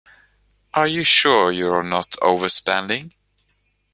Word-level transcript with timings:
Are 0.73 0.87
you 0.87 1.03
sure 1.03 1.51
you're 1.51 1.83
not 1.83 2.09
overspending? 2.23 3.13